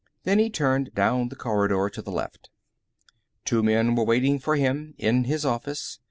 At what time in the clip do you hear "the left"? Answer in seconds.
2.01-2.49